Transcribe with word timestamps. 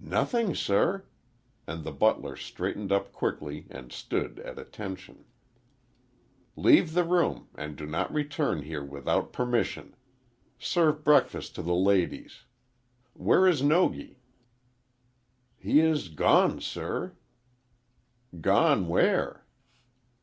"Nothing, 0.00 0.54
sir," 0.54 1.04
and 1.66 1.84
the 1.84 1.92
butler 1.92 2.36
straightened 2.36 2.90
up 2.90 3.12
quickly 3.12 3.66
and 3.68 3.92
stood 3.92 4.38
at 4.38 4.58
attention. 4.58 5.26
"Leave 6.56 6.94
the 6.94 7.04
room, 7.04 7.48
and 7.54 7.76
do 7.76 7.84
not 7.84 8.10
return 8.10 8.62
here 8.62 8.82
without 8.82 9.30
permission. 9.30 9.94
Serve 10.58 11.04
breakfast 11.04 11.54
to 11.56 11.62
the 11.62 11.74
ladies. 11.74 12.44
Where 13.12 13.46
is 13.46 13.62
Nogi?" 13.62 14.22
"He 15.58 15.80
is 15.80 16.08
gone, 16.08 16.62
sir." 16.62 17.12
"Gone 18.40 18.88
where?" 18.88 19.44